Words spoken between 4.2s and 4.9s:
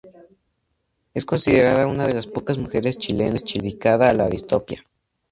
distopía.